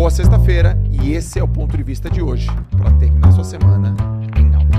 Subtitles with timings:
[0.00, 2.46] Boa sexta-feira e esse é o ponto de vista de hoje
[2.78, 3.94] para terminar sua semana
[4.34, 4.78] em alta.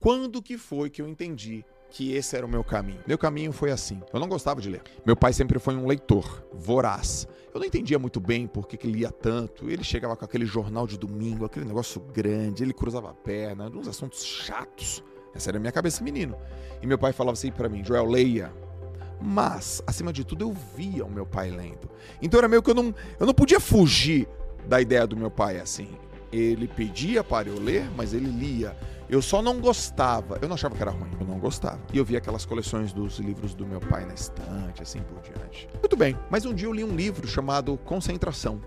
[0.00, 2.98] Quando que foi que eu entendi que esse era o meu caminho.
[3.06, 4.02] Meu caminho foi assim.
[4.12, 4.82] Eu não gostava de ler.
[5.06, 7.28] Meu pai sempre foi um leitor, voraz.
[7.54, 9.70] Eu não entendia muito bem por que, ele lia tanto.
[9.70, 13.86] Ele chegava com aquele jornal de domingo, aquele negócio grande, ele cruzava a perna, uns
[13.86, 15.04] assuntos chatos.
[15.32, 16.36] Essa era a minha cabeça menino.
[16.82, 18.65] E meu pai falava assim para mim: Joel, leia.
[19.20, 21.90] Mas, acima de tudo, eu via o meu pai lendo.
[22.20, 24.28] Então era meio que eu não, eu não podia fugir
[24.68, 25.88] da ideia do meu pai assim.
[26.32, 28.76] Ele pedia para eu ler, mas ele lia.
[29.08, 30.38] Eu só não gostava.
[30.42, 31.78] Eu não achava que era ruim, eu não gostava.
[31.92, 35.68] E eu via aquelas coleções dos livros do meu pai na estante, assim por diante.
[35.80, 38.60] Muito bem, mas um dia eu li um livro chamado Concentração.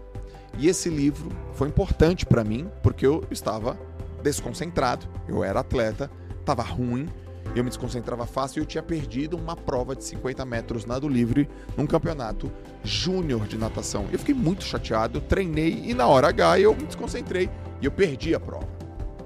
[0.57, 3.77] E esse livro foi importante para mim porque eu estava
[4.23, 5.07] desconcentrado.
[5.27, 6.09] Eu era atleta,
[6.39, 7.07] estava ruim,
[7.55, 11.49] eu me desconcentrava fácil e eu tinha perdido uma prova de 50 metros nado livre
[11.75, 12.51] num campeonato
[12.83, 14.07] júnior de natação.
[14.11, 17.49] Eu fiquei muito chateado, treinei e na hora H eu me desconcentrei
[17.81, 18.67] e eu perdi a prova.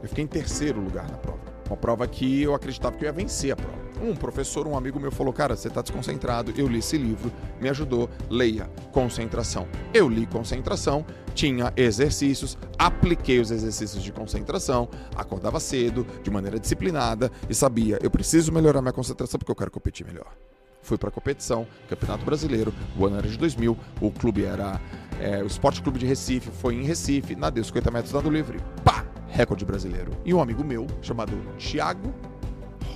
[0.01, 1.39] Eu fiquei em terceiro lugar na prova.
[1.67, 3.82] Uma prova que eu acreditava que eu ia vencer a prova.
[4.03, 6.53] Um professor, um amigo meu falou: Cara, você está desconcentrado.
[6.57, 8.09] Eu li esse livro, me ajudou.
[8.29, 9.65] Leia Concentração.
[9.93, 17.31] Eu li Concentração, tinha exercícios, apliquei os exercícios de concentração, acordava cedo, de maneira disciplinada
[17.49, 20.35] e sabia: eu preciso melhorar minha concentração porque eu quero competir melhor
[20.81, 24.81] fui para a competição, Campeonato Brasileiro, o ano era de 2000, o clube era
[25.17, 29.05] é, o Esporte Clube de Recife, foi em Recife, nadei 50 metros dado livre, pá,
[29.29, 30.11] recorde brasileiro.
[30.25, 32.13] E um amigo meu, chamado Thiago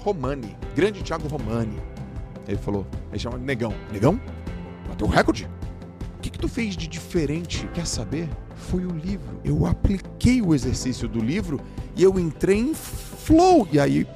[0.07, 1.77] Romani, grande Thiago Romani,
[2.47, 4.17] ele falou, ele chama Negão, Negão,
[4.87, 5.49] bateu o recorde?
[6.15, 7.67] O que, que tu fez de diferente?
[7.73, 8.29] Quer saber?
[8.55, 9.41] Foi o livro.
[9.43, 11.59] Eu apliquei o exercício do livro
[11.93, 13.67] e eu entrei em flow.
[13.69, 14.07] E aí,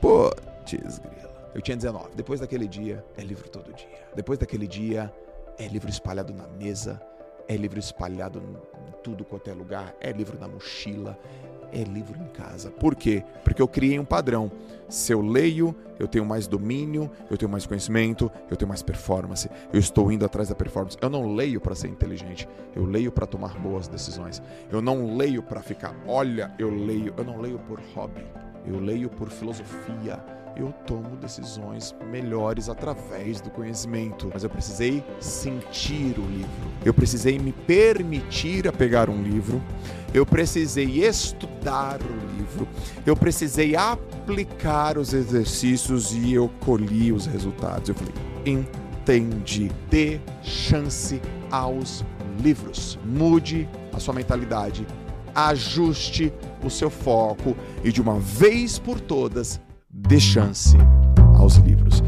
[0.00, 1.00] putz,
[1.54, 2.08] eu tinha 19.
[2.16, 3.86] Depois daquele dia, é livro todo dia.
[4.16, 5.14] Depois daquele dia,
[5.56, 7.00] é livro espalhado na mesa,
[7.46, 11.16] é livro espalhado em tudo quanto é lugar, é livro na mochila,
[11.72, 12.70] é livro em casa.
[12.70, 13.22] Por quê?
[13.44, 14.50] Porque eu criei um padrão.
[14.88, 19.48] Se eu leio, eu tenho mais domínio, eu tenho mais conhecimento, eu tenho mais performance.
[19.72, 20.98] Eu estou indo atrás da performance.
[21.00, 24.42] Eu não leio para ser inteligente, eu leio para tomar boas decisões.
[24.70, 28.24] Eu não leio para ficar, olha, eu leio, eu não leio por hobby.
[28.66, 30.22] Eu leio por filosofia
[30.56, 34.30] eu tomo decisões melhores através do conhecimento.
[34.32, 36.70] Mas eu precisei sentir o livro.
[36.84, 39.62] Eu precisei me permitir a pegar um livro.
[40.12, 42.68] Eu precisei estudar o livro.
[43.06, 47.88] Eu precisei aplicar os exercícios e eu colhi os resultados.
[47.88, 49.70] Eu falei, entendi.
[49.88, 52.04] Dê chance aos
[52.42, 52.98] livros.
[53.04, 54.86] Mude a sua mentalidade.
[55.34, 59.60] Ajuste o seu foco e de uma vez por todas
[60.10, 60.76] dê chance
[61.38, 62.02] aos livros.